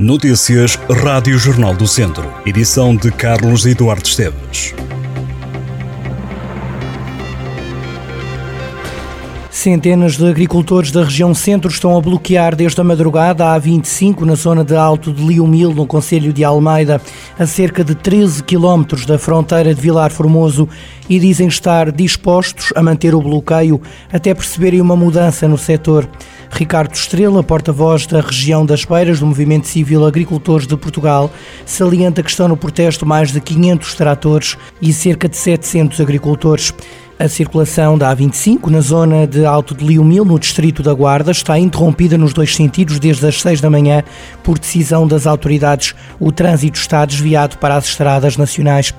Notícias 0.00 0.76
Rádio 0.88 1.36
Jornal 1.38 1.74
do 1.74 1.86
Centro. 1.86 2.32
Edição 2.46 2.96
de 2.96 3.10
Carlos 3.10 3.66
Eduardo 3.66 4.08
Esteves. 4.08 4.72
Centenas 9.50 10.16
de 10.16 10.26
agricultores 10.26 10.90
da 10.90 11.04
região 11.04 11.34
centro 11.34 11.70
estão 11.70 11.98
a 11.98 12.00
bloquear 12.00 12.56
desde 12.56 12.80
a 12.80 12.84
madrugada 12.84 13.44
a 13.44 13.60
A25 13.60 14.22
na 14.22 14.34
zona 14.36 14.64
de 14.64 14.74
Alto 14.74 15.12
de 15.12 15.22
Liumil, 15.22 15.74
no 15.74 15.86
Conselho 15.86 16.32
de 16.32 16.42
Almeida, 16.42 16.98
a 17.38 17.46
cerca 17.46 17.84
de 17.84 17.94
13 17.94 18.42
quilómetros 18.42 19.04
da 19.04 19.18
fronteira 19.18 19.74
de 19.74 19.80
Vilar 19.82 20.10
Formoso 20.10 20.66
e 21.10 21.18
dizem 21.18 21.46
estar 21.46 21.92
dispostos 21.92 22.72
a 22.74 22.82
manter 22.82 23.14
o 23.14 23.20
bloqueio 23.20 23.82
até 24.10 24.32
perceberem 24.32 24.80
uma 24.80 24.96
mudança 24.96 25.46
no 25.46 25.58
setor. 25.58 26.08
Ricardo 26.50 26.94
Estrela, 26.94 27.42
porta-voz 27.42 28.06
da 28.06 28.20
região 28.20 28.66
das 28.66 28.84
Beiras 28.84 29.20
do 29.20 29.26
Movimento 29.26 29.66
Civil 29.66 30.04
Agricultores 30.04 30.66
de 30.66 30.76
Portugal, 30.76 31.30
salienta 31.64 32.22
que 32.22 32.30
estão 32.30 32.48
no 32.48 32.56
protesto 32.56 33.06
mais 33.06 33.32
de 33.32 33.40
500 33.40 33.94
tratores 33.94 34.56
e 34.82 34.92
cerca 34.92 35.28
de 35.28 35.36
700 35.36 36.00
agricultores. 36.00 36.74
A 37.18 37.28
circulação 37.28 37.98
da 37.98 38.14
A25 38.16 38.68
na 38.68 38.80
zona 38.80 39.26
de 39.26 39.44
Alto 39.44 39.74
de 39.74 39.84
Liumil, 39.84 40.24
no 40.24 40.38
distrito 40.38 40.82
da 40.82 40.94
Guarda, 40.94 41.30
está 41.30 41.58
interrompida 41.58 42.16
nos 42.16 42.32
dois 42.32 42.56
sentidos 42.56 42.98
desde 42.98 43.26
as 43.26 43.42
6 43.42 43.60
da 43.60 43.68
manhã 43.68 44.02
por 44.42 44.58
decisão 44.58 45.06
das 45.06 45.26
autoridades. 45.26 45.94
O 46.18 46.32
trânsito 46.32 46.78
está 46.78 47.04
desviado 47.04 47.58
para 47.58 47.76
as 47.76 47.84
estradas 47.84 48.38
nacionais. 48.38 48.94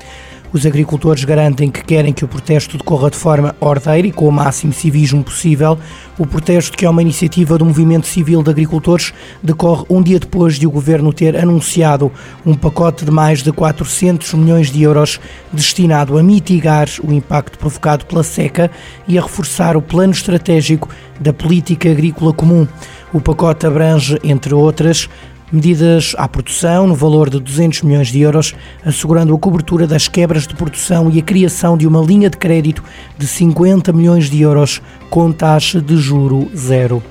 Os 0.54 0.66
agricultores 0.66 1.24
garantem 1.24 1.72
que 1.72 1.82
querem 1.82 2.12
que 2.12 2.26
o 2.26 2.28
protesto 2.28 2.78
decorra 2.78 3.10
de 3.10 3.16
forma 3.16 3.56
ordeira 3.62 4.06
e 4.06 4.12
com 4.12 4.28
o 4.28 4.32
máximo 4.32 4.74
civismo 4.74 5.24
possível. 5.24 5.80
O 6.18 6.28
protesto, 6.28 6.78
que 6.78 6.86
é 6.86 6.90
uma 6.90 7.02
iniciativa 7.02 7.58
do 7.58 7.66
Movimento 7.66 8.06
Civil 8.06 8.44
de 8.44 8.50
Agricultores, 8.50 9.14
decorre 9.42 9.86
um 9.90 10.02
dia 10.02 10.20
depois 10.20 10.60
de 10.60 10.68
o 10.68 10.72
governo 10.72 11.14
ter 11.14 11.38
anunciado 11.38 12.12
um 12.46 12.54
pacote 12.54 13.06
de 13.06 13.12
mais 13.12 13.42
de 13.42 13.52
400 13.54 14.34
milhões 14.34 14.70
de 14.70 14.84
euros 14.84 15.22
destinado 15.54 16.18
a 16.18 16.24
mitigar 16.24 16.90
o 17.02 17.14
impacto 17.14 17.58
provocado 17.58 18.06
pela 18.06 18.24
seca 18.24 18.70
e 19.08 19.18
a 19.18 19.22
reforçar 19.22 19.78
o 19.78 19.82
plano 19.82 20.12
estratégico 20.12 20.90
da 21.18 21.32
política 21.32 21.90
agrícola 21.90 22.34
comum. 22.34 22.68
O 23.14 23.22
pacote 23.22 23.66
abrange, 23.66 24.18
entre 24.24 24.54
outras, 24.54 25.10
medidas 25.52 26.16
à 26.18 26.28
produção 26.28 26.88
no 26.88 26.96
valor 26.96 27.30
de 27.30 27.40
200 27.40 27.82
milhões 27.82 28.08
de 28.08 28.22
euros, 28.22 28.56
assegurando 28.86 29.36
a 29.36 29.40
cobertura 29.40 29.86
das 29.86 30.08
quebras 30.08 30.48
de 30.48 30.56
produção 30.56 31.10
e 31.10 31.20
a 31.20 31.22
criação 31.22 31.78
de 31.78 31.86
uma 31.86 32.02
linha 32.02 32.30
de 32.30 32.38
crédito 32.38 32.84
de 33.18 33.28
50 33.28 33.92
milhões 33.92 34.30
de 34.30 34.42
euros 34.42 34.82
com 35.10 35.32
taxa 35.32 35.82
de 35.82 35.98
juro 35.98 36.50
zero. 36.56 37.04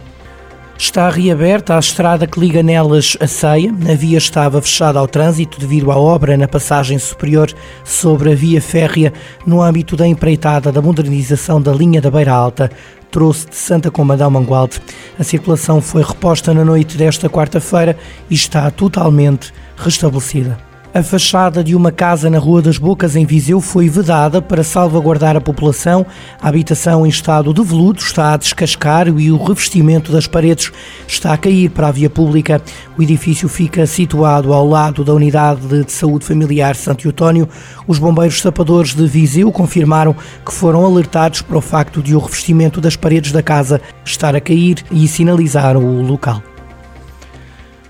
Está 0.80 1.10
reaberta 1.10 1.76
a 1.76 1.78
estrada 1.78 2.26
que 2.26 2.40
liga 2.40 2.62
nelas 2.62 3.14
a 3.20 3.26
Ceia. 3.26 3.70
A 3.70 3.94
via 3.94 4.16
estava 4.16 4.62
fechada 4.62 4.98
ao 4.98 5.06
trânsito 5.06 5.60
devido 5.60 5.92
à 5.92 5.98
obra 5.98 6.38
na 6.38 6.48
passagem 6.48 6.98
superior 6.98 7.52
sobre 7.84 8.32
a 8.32 8.34
via 8.34 8.62
férrea 8.62 9.12
no 9.44 9.60
âmbito 9.60 9.94
da 9.94 10.08
empreitada 10.08 10.72
da 10.72 10.80
modernização 10.80 11.60
da 11.60 11.70
linha 11.70 12.00
da 12.00 12.10
Beira 12.10 12.32
Alta 12.32 12.70
trouxe 13.10 13.46
de 13.50 13.56
Santa 13.56 13.90
Combadão 13.90 14.30
Mangualde. 14.30 14.80
A 15.18 15.22
circulação 15.22 15.82
foi 15.82 16.02
reposta 16.02 16.54
na 16.54 16.64
noite 16.64 16.96
desta 16.96 17.28
quarta-feira 17.28 17.94
e 18.30 18.34
está 18.34 18.70
totalmente 18.70 19.52
restabelecida. 19.76 20.69
A 20.92 21.04
fachada 21.04 21.62
de 21.62 21.76
uma 21.76 21.92
casa 21.92 22.28
na 22.28 22.38
Rua 22.38 22.60
das 22.60 22.76
Bocas, 22.76 23.14
em 23.14 23.24
Viseu, 23.24 23.60
foi 23.60 23.88
vedada 23.88 24.42
para 24.42 24.64
salvaguardar 24.64 25.36
a 25.36 25.40
população. 25.40 26.04
A 26.42 26.48
habitação 26.48 27.06
em 27.06 27.08
estado 27.08 27.54
de 27.54 27.62
veludo 27.62 28.00
está 28.00 28.32
a 28.32 28.36
descascar 28.36 29.06
e 29.06 29.30
o 29.30 29.40
revestimento 29.40 30.10
das 30.10 30.26
paredes 30.26 30.72
está 31.06 31.32
a 31.32 31.38
cair 31.38 31.70
para 31.70 31.86
a 31.86 31.92
via 31.92 32.10
pública. 32.10 32.60
O 32.98 33.02
edifício 33.04 33.48
fica 33.48 33.86
situado 33.86 34.52
ao 34.52 34.66
lado 34.66 35.04
da 35.04 35.14
Unidade 35.14 35.84
de 35.84 35.92
Saúde 35.92 36.26
Familiar 36.26 36.74
Santo 36.74 37.06
Eutónio. 37.06 37.48
Os 37.86 38.00
bombeiros 38.00 38.40
sapadores 38.40 38.92
de 38.92 39.06
Viseu 39.06 39.52
confirmaram 39.52 40.16
que 40.44 40.52
foram 40.52 40.84
alertados 40.84 41.40
para 41.40 41.58
o 41.58 41.62
facto 41.62 42.02
de 42.02 42.16
o 42.16 42.18
revestimento 42.18 42.80
das 42.80 42.96
paredes 42.96 43.30
da 43.30 43.44
casa 43.44 43.80
estar 44.04 44.34
a 44.34 44.40
cair 44.40 44.84
e 44.90 45.06
sinalizaram 45.06 45.84
o 45.84 46.02
local 46.02 46.42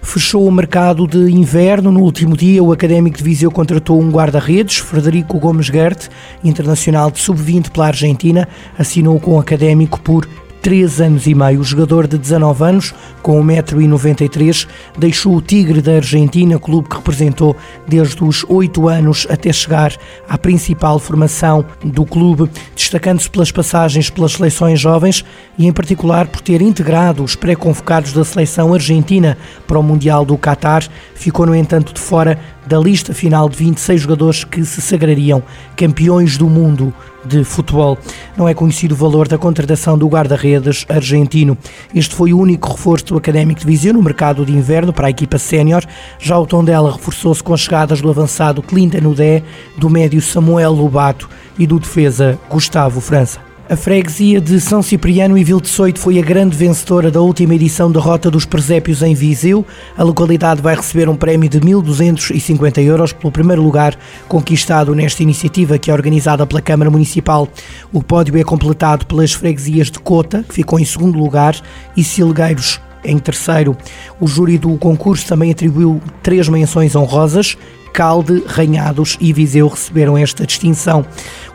fechou 0.03 0.47
o 0.47 0.53
mercado 0.53 1.07
de 1.07 1.31
inverno. 1.31 1.93
No 1.93 2.01
último 2.01 2.37
dia, 2.37 2.63
o 2.63 2.73
Académico 2.73 3.19
de 3.19 3.25
Viseu 3.25 3.51
contratou 3.51 4.01
um 4.01 4.11
guarda-redes, 4.11 4.79
Frederico 4.79 5.39
Gomes 5.39 5.67
Gert, 5.67 6.09
internacional 6.43 7.11
de 7.11 7.19
sub-20 7.19 7.71
pela 7.71 7.89
Argentina, 7.89 8.49
assinou 8.79 9.19
com 9.21 9.37
o 9.37 9.39
Académico 9.39 10.01
por 10.01 10.29
3 10.63 11.01
anos 11.01 11.27
e 11.27 11.35
meio. 11.35 11.61
O 11.61 11.65
jogador 11.65 12.07
de 12.07 12.19
19 12.19 12.65
anos, 12.65 12.95
com 13.23 13.43
1,93m, 13.45 14.67
deixou 14.99 15.37
o 15.37 15.43
Tigre 15.43 15.81
da 15.81 15.93
Argentina, 15.93 16.59
clube 16.59 16.89
que 16.89 16.97
representou 16.97 17.57
desde 17.87 18.23
os 18.23 18.45
8 18.49 18.89
anos 18.89 19.27
até 19.31 19.53
chegar 19.53 19.93
à 20.29 20.39
principal 20.39 20.99
formação 20.99 21.65
do 21.85 22.05
clube, 22.05 22.51
destacando-se 22.75 23.31
pelas 23.31 23.51
passagens 23.51 24.11
pelas 24.11 24.33
seleções 24.33 24.81
jovens 24.81 25.25
e, 25.59 25.67
em 25.67 25.73
particular, 25.73 26.27
por 26.27 26.41
ter 26.41 26.63
integrado 26.63 27.23
os 27.23 27.35
pré-convocados 27.35 28.13
da 28.13 28.25
seleção 28.25 28.75
argentina 28.75 29.37
para 29.67 29.79
o 29.79 29.83
Mundial 29.83 30.25
do 30.25 30.37
Qatar. 30.37 30.87
Ficou, 31.15 31.47
no 31.47 31.55
entanto, 31.55 31.93
de 31.93 32.01
fora 32.01 32.39
da 32.67 32.79
lista 32.79 33.13
final 33.15 33.49
de 33.49 33.57
26 33.57 34.01
jogadores 34.01 34.45
que 34.45 34.65
se 34.65 34.81
sagrariam 34.81 35.43
campeões 35.77 36.37
do 36.37 36.49
mundo 36.49 36.93
de 37.25 37.45
futebol. 37.45 37.99
Não 38.37 38.49
é 38.49 38.55
conhecido 38.55 38.93
o 38.93 38.97
valor 38.97 39.29
da 39.29 39.39
contratação 39.39 39.97
do 39.99 40.09
guarda-redes 40.09 40.87
argentino. 40.89 41.57
Este 41.95 42.15
foi 42.15 42.33
o 42.33 42.39
único 42.39 42.71
reforço 42.71 43.07
do 43.07 43.17
Académico 43.17 43.61
de 43.61 43.67
Viseu 43.67 43.93
no 43.93 44.03
mercado 44.03 44.45
de 44.45 44.53
inverno 44.53 44.93
para 44.93 45.07
a 45.09 45.11
equipa 45.11 45.39
sénior. 45.39 45.85
Já 46.19 46.39
o 46.39 46.47
Tondela 46.47 46.93
reforçou-se 46.93 47.43
com 47.43 47.57
chegadas 47.57 48.01
do 48.01 48.11
avançado 48.11 48.63
Clinton 48.63 49.09
Udé, 49.09 49.43
do 49.77 49.91
médio 49.91 50.21
Samuel 50.21 50.73
Lobato 50.73 51.29
e 51.59 51.67
do 51.67 51.79
defesa 51.79 52.39
Gustavo 52.49 53.01
França. 53.01 53.50
A 53.71 53.77
freguesia 53.77 54.41
de 54.41 54.61
São 54.61 54.83
Cipriano 54.83 55.39
e 55.39 55.45
Vil 55.45 55.61
de 55.61 55.69
Soito 55.69 56.01
foi 56.01 56.19
a 56.19 56.23
grande 56.23 56.57
vencedora 56.57 57.09
da 57.09 57.21
última 57.21 57.55
edição 57.55 57.89
da 57.93 58.01
Rota 58.01 58.29
dos 58.29 58.45
Presépios 58.45 59.01
em 59.01 59.15
Viseu. 59.15 59.65
A 59.97 60.03
localidade 60.03 60.61
vai 60.61 60.75
receber 60.75 61.09
um 61.09 61.15
prémio 61.15 61.49
de 61.49 61.61
1.250 61.61 62.83
euros 62.83 63.13
pelo 63.13 63.31
primeiro 63.31 63.63
lugar 63.63 63.97
conquistado 64.27 64.93
nesta 64.93 65.23
iniciativa 65.23 65.79
que 65.79 65.89
é 65.89 65.95
organizada 65.95 66.45
pela 66.45 66.61
Câmara 66.61 66.91
Municipal. 66.91 67.47
O 67.93 68.03
pódio 68.03 68.37
é 68.37 68.43
completado 68.43 69.07
pelas 69.07 69.35
freguesias 69.35 69.89
de 69.89 70.01
Cota, 70.01 70.45
que 70.49 70.55
ficou 70.57 70.81
em 70.81 70.85
segundo 70.85 71.17
lugar, 71.17 71.55
e 71.97 72.03
Silgueiros, 72.03 72.81
em 73.05 73.21
terceiro. 73.21 73.77
O 74.19 74.27
júri 74.27 74.59
do 74.59 74.77
concurso 74.79 75.29
também 75.29 75.53
atribuiu 75.53 76.03
três 76.25 76.49
menções 76.49 76.97
honrosas. 76.97 77.57
Calde, 77.93 78.43
Ranhados 78.47 79.17
e 79.21 79.33
Viseu 79.33 79.69
receberam 79.69 80.17
esta 80.17 80.47
distinção. 80.47 81.05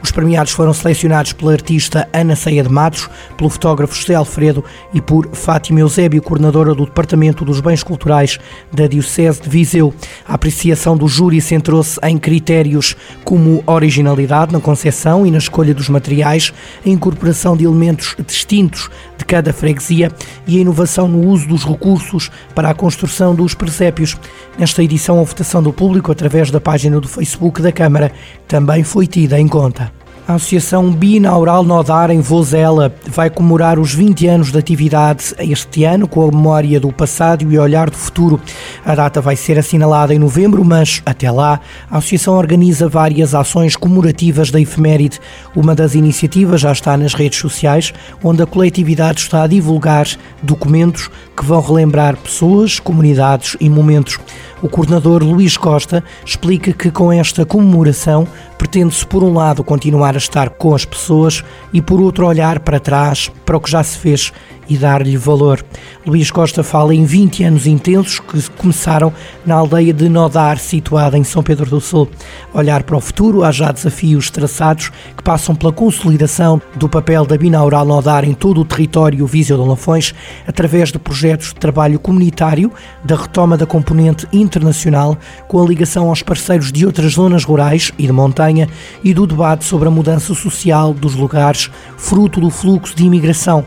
Os 0.02 0.12
premiados 0.12 0.52
foram 0.52 0.74
selecionados 0.74 1.34
pela 1.34 1.54
artista 1.54 2.08
Ana 2.14 2.36
Ceia 2.36 2.62
de 2.62 2.70
Matos, 2.70 3.10
pelo 3.36 3.50
fotógrafo 3.50 3.96
José 3.96 4.14
Alfredo 4.14 4.64
e 4.94 5.02
por 5.02 5.28
Fátima 5.34 5.80
Eusébio, 5.80 6.22
coordenadora 6.22 6.76
do 6.76 6.86
Departamento 6.86 7.44
dos 7.44 7.60
Bens 7.60 7.82
Culturais 7.82 8.38
da 8.72 8.86
Diocese 8.86 9.42
de 9.42 9.50
Viseu. 9.50 9.94
A 10.28 10.36
apreciação 10.36 10.96
do 10.96 11.08
júri 11.08 11.42
centrou-se 11.42 12.00
em 12.04 12.18
critérios 12.18 12.96
como 13.24 13.64
originalidade 13.66 14.54
na 14.54 14.60
concepção 14.60 15.26
e 15.26 15.32
na 15.32 15.40
escolha 15.40 15.74
dos 15.74 15.90
materiais, 15.90 16.54
a 16.86 16.90
incorporação 16.90 17.58
de 17.58 17.66
elementos 17.66 18.16
distintos 18.28 18.90
de 19.18 19.26
cada 19.26 19.54
freguesia 19.54 20.12
e 20.46 20.58
a 20.58 20.62
inovação 20.62 21.08
no 21.08 21.28
uso 21.28 21.48
dos 21.48 21.66
recursos 21.66 22.30
para 22.54 22.70
a 22.70 22.74
construção 22.74 23.34
dos 23.34 23.54
presépios. 23.54 24.18
Nesta 24.58 24.84
edição, 24.84 25.20
a 25.20 25.24
votação 25.24 25.64
do 25.64 25.74
público 25.74 26.12
através 26.12 26.25
da 26.52 26.60
página 26.60 27.00
do 27.00 27.08
Facebook 27.08 27.62
da 27.62 27.72
Câmara 27.72 28.12
também 28.48 28.84
foi 28.84 29.08
tida 29.08 29.40
em 29.40 29.48
conta. 29.48 29.92
A 30.28 30.34
Associação 30.34 30.92
Binaural 30.92 31.64
Nodar 31.64 32.10
em 32.10 32.20
Vozela 32.20 32.92
vai 33.06 33.30
comemorar 33.30 33.78
os 33.78 33.94
20 33.94 34.26
anos 34.26 34.52
de 34.52 34.58
atividade 34.58 35.36
este 35.38 35.84
ano 35.84 36.08
com 36.08 36.28
a 36.28 36.32
memória 36.32 36.80
do 36.80 36.92
passado 36.92 37.44
e 37.44 37.60
olhar 37.60 37.92
do 37.92 37.96
futuro. 37.96 38.42
A 38.84 38.96
data 38.96 39.22
vai 39.22 39.36
ser 39.36 39.60
assinalada 39.60 40.16
em 40.16 40.18
novembro, 40.18 40.66
mas 40.66 41.00
até 41.06 41.30
lá 41.30 41.60
a 41.92 42.00
Associação 42.00 42.34
organiza 42.34 42.90
várias 42.90 43.36
ações 43.36 43.76
comemorativas 43.76 44.50
da 44.50 44.60
efeméride. 44.60 45.20
Uma 45.56 45.76
das 45.76 45.94
iniciativas 45.94 46.60
já 46.60 46.72
está 46.72 46.98
nas 46.98 47.14
redes 47.14 47.38
sociais, 47.38 47.94
onde 48.24 48.42
a 48.42 48.48
coletividade 48.48 49.20
está 49.20 49.44
a 49.44 49.48
divulgar 49.48 50.08
documentos 50.42 51.08
que 51.38 51.46
vão 51.46 51.62
relembrar 51.62 52.18
pessoas, 52.18 52.80
comunidades 52.80 53.56
e 53.60 53.70
momentos. 53.70 54.18
O 54.60 54.70
coordenador 54.70 55.22
Luís 55.22 55.56
Costa 55.56 56.04
explica 56.26 56.74
que 56.74 56.90
com 56.90 57.12
esta 57.12 57.46
comemoração 57.46 58.28
pretende-se, 58.58 59.06
por 59.06 59.24
um 59.24 59.34
lado, 59.34 59.64
continuar 59.64 60.16
a 60.16 60.18
estar 60.18 60.50
com 60.50 60.74
as 60.74 60.86
pessoas 60.86 61.44
e, 61.74 61.82
por 61.82 62.00
outro, 62.00 62.26
olhar 62.26 62.60
para 62.60 62.80
trás, 62.80 63.32
para 63.46 63.58
o 63.58 63.60
que 63.60 63.70
já 63.70 63.84
se 63.84 63.98
fez 63.98 64.34
e 64.70 64.78
dar-lhe 64.78 65.18
valor. 65.18 65.64
Luís 66.06 66.30
Costa 66.30 66.64
fala 66.64 66.94
em 66.94 67.06
20 67.06 67.44
anos 67.44 67.68
intensos 67.68 68.20
que 68.20 68.50
começaram 68.52 69.12
na 69.46 69.56
aldeia 69.56 69.94
de 69.94 70.08
Nodar, 70.08 70.60
situada 70.60 71.18
em 71.18 71.24
São 71.24 71.42
Pedro 71.42 71.70
do 71.70 71.82
Sul. 71.82 72.10
Olhar 72.54 72.84
para 72.84 72.96
o 72.96 73.02
futuro, 73.02 73.44
há 73.44 73.52
já 73.52 73.72
desafios 73.72 74.30
traçados 74.30 74.92
que 75.16 75.24
passam 75.24 75.56
pela 75.56 75.72
consolidação 75.72 76.62
do 76.76 76.88
papel 76.88 77.26
da 77.26 77.38
Binaural 77.38 77.86
Nodar 77.86 78.24
em 78.24 78.34
todo 78.34 78.62
o 78.62 78.66
território 78.66 79.26
Viseu 79.26 79.58
de 79.58 79.68
Lafões, 79.68 80.14
através 80.48 80.92
de 80.92 81.00
projetos 81.00 81.48
de 81.48 81.56
trabalho 81.56 82.00
comunitário, 82.00 82.72
da 83.04 83.16
retoma 83.16 83.58
da 83.58 83.66
componente 83.66 84.28
internacional, 84.32 85.18
com 85.48 85.62
a 85.62 85.66
ligação 85.66 86.10
aos 86.10 86.22
parceiros 86.22 86.72
de 86.72 86.86
outras 86.86 87.14
zonas 87.14 87.44
rurais 87.44 87.92
e 87.98 88.06
de 88.06 88.12
montanha 88.12 88.70
e 89.04 89.14
do 89.14 89.26
debate 89.26 89.66
sobre 89.66 89.88
a 89.88 89.92
mudança 89.92 90.34
social 90.34 90.94
dos 90.94 91.16
lugares, 91.16 91.70
fruto 91.98 92.40
do 92.40 92.50
fluxo 92.50 92.96
de 92.96 93.06
imigração. 93.06 93.66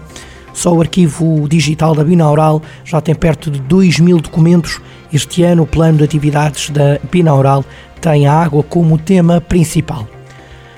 Só 0.58 0.74
o 0.74 0.80
arquivo 0.80 1.46
digital 1.48 1.94
da 1.94 2.02
Binaural 2.02 2.60
já 2.84 3.00
tem 3.00 3.14
perto 3.14 3.48
de 3.48 3.60
2 3.60 4.00
mil 4.00 4.20
documentos. 4.20 4.80
Este 5.12 5.44
ano, 5.44 5.62
o 5.62 5.66
plano 5.68 5.98
de 5.98 6.02
atividades 6.02 6.70
da 6.70 6.98
Binaural 7.12 7.64
tem 8.00 8.26
a 8.26 8.32
água 8.32 8.64
como 8.64 8.98
tema 8.98 9.40
principal. 9.40 10.08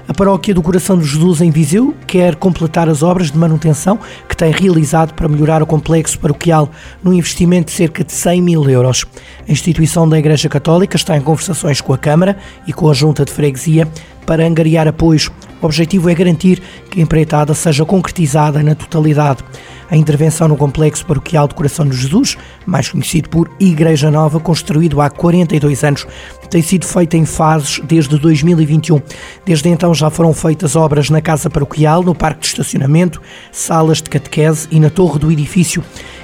A 0.06 0.12
Paróquia 0.12 0.52
do 0.52 0.60
Coração 0.60 0.98
de 0.98 1.06
Jesus 1.06 1.40
em 1.40 1.50
Viseu 1.50 1.94
quer 2.06 2.36
completar 2.36 2.90
as 2.90 3.02
obras 3.02 3.30
de 3.30 3.38
manutenção 3.38 3.98
que 4.28 4.36
tem 4.36 4.52
realizado 4.52 5.14
para 5.14 5.28
melhorar 5.28 5.62
o 5.62 5.66
complexo 5.66 6.18
paroquial 6.18 6.68
num 7.02 7.14
investimento 7.14 7.70
de 7.70 7.72
cerca 7.72 8.04
de 8.04 8.12
100 8.12 8.42
mil 8.42 8.68
euros. 8.68 9.06
A 9.48 9.50
instituição 9.50 10.06
da 10.06 10.18
Igreja 10.18 10.50
Católica 10.50 10.96
está 10.96 11.16
em 11.16 11.22
conversações 11.22 11.80
com 11.80 11.94
a 11.94 11.98
Câmara 11.98 12.36
e 12.66 12.72
com 12.74 12.90
a 12.90 12.92
Junta 12.92 13.24
de 13.24 13.32
Freguesia 13.32 13.88
para 14.30 14.46
angariar 14.46 14.86
apoios. 14.86 15.28
O 15.60 15.66
objetivo 15.66 16.08
é 16.08 16.14
garantir 16.14 16.62
que 16.88 17.00
a 17.00 17.02
empreitada 17.02 17.52
seja 17.52 17.84
concretizada 17.84 18.62
na 18.62 18.76
totalidade. 18.76 19.42
A 19.90 19.96
intervenção 19.96 20.46
no 20.46 20.56
complexo 20.56 21.04
paroquial 21.04 21.48
do 21.48 21.54
Coração 21.56 21.84
de 21.84 21.96
Jesus, 21.96 22.38
mais 22.64 22.88
conhecido 22.88 23.28
por 23.28 23.50
Igreja 23.58 24.08
Nova, 24.08 24.38
construído 24.38 25.00
há 25.00 25.10
42 25.10 25.82
anos, 25.82 26.06
tem 26.48 26.62
sido 26.62 26.86
feita 26.86 27.16
em 27.16 27.24
fases 27.24 27.80
desde 27.82 28.16
2021. 28.20 29.02
Desde 29.44 29.68
então 29.68 29.92
já 29.92 30.10
foram 30.10 30.32
feitas 30.32 30.76
obras 30.76 31.10
na 31.10 31.20
Casa 31.20 31.50
Paroquial, 31.50 32.04
no 32.04 32.14
Parque 32.14 32.42
de 32.42 32.46
Estacionamento, 32.46 33.20
salas 33.50 34.00
de 34.00 34.10
catequese 34.10 34.68
e 34.70 34.78
na 34.78 34.90
torre 34.90 35.18
do 35.18 35.32
edifício. 35.32 35.82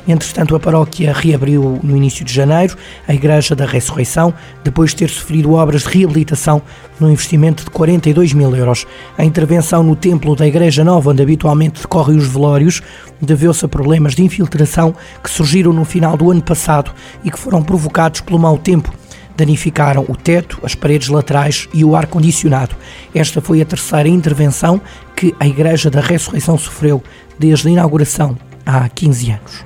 Entretanto, 0.08 0.55
a 0.55 0.61
paróquia 0.61 1.12
reabriu 1.12 1.81
no 1.82 1.97
início 1.97 2.25
de 2.25 2.32
janeiro 2.32 2.76
a 3.08 3.14
Igreja 3.14 3.56
da 3.56 3.67
Ressurreição, 3.67 4.32
depois 4.62 4.91
de 4.91 4.97
ter 4.97 5.11
sofrido 5.11 5.55
obras 5.55 5.82
de 5.82 5.88
reabilitação 5.88 6.62
no 7.00 7.11
investimento 7.11 7.64
de 7.64 7.70
42 7.70 8.32
mil 8.32 8.55
euros. 8.55 8.87
A 9.19 9.25
intervenção 9.25 9.82
no 9.82 9.97
templo 9.97 10.37
da 10.37 10.47
Igreja 10.47 10.85
Nova, 10.85 11.11
onde 11.11 11.23
habitualmente 11.23 11.82
decorrem 11.82 12.17
os 12.17 12.29
velórios, 12.29 12.82
deveu-se 13.20 13.64
a 13.64 13.69
problemas 13.69 14.14
de 14.14 14.23
infiltração 14.23 14.94
que 15.23 15.31
surgiram 15.31 15.73
no 15.73 15.85
final 15.85 16.17
do 16.17 16.31
ano 16.31 16.43
passado 16.43 16.93
e 17.25 17.31
que 17.31 17.38
foram 17.38 17.62
provocados 17.62 18.20
pelo 18.20 18.38
mau 18.38 18.56
tempo 18.56 18.93
danificaram 19.37 20.05
o 20.08 20.17
teto, 20.17 20.58
as 20.62 20.75
paredes 20.75 21.08
laterais 21.08 21.69
e 21.75 21.85
o 21.85 21.94
ar-condicionado. 21.94 22.75
Esta 23.14 23.41
foi 23.41 23.61
a 23.61 23.67
terceira 23.67 24.08
intervenção 24.08 24.81
que 25.14 25.35
a 25.38 25.47
Igreja 25.47 25.91
da 25.91 26.00
Ressurreição 26.00 26.56
sofreu 26.56 27.03
desde 27.38 27.69
a 27.69 27.70
inauguração 27.70 28.37
há 28.64 28.88
15 28.88 29.31
anos. 29.31 29.66